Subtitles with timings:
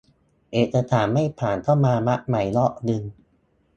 [0.51, 3.01] เอกสารไม่ผ่านต้องมารับใหม่รอบนึง